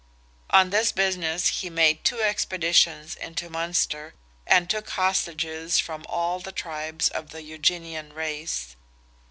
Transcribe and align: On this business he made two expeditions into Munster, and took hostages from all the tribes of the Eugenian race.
On 0.49 0.71
this 0.71 0.91
business 0.91 1.59
he 1.61 1.69
made 1.69 2.03
two 2.03 2.21
expeditions 2.21 3.13
into 3.15 3.51
Munster, 3.51 4.15
and 4.47 4.67
took 4.67 4.89
hostages 4.89 5.77
from 5.77 6.07
all 6.09 6.39
the 6.39 6.51
tribes 6.51 7.07
of 7.09 7.29
the 7.29 7.43
Eugenian 7.43 8.11
race. 8.11 8.75